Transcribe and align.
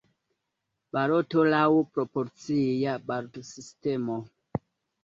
Baloto 0.97 1.45
laŭ 1.51 1.61
proporcia 1.99 2.99
balotsistemo. 3.13 4.23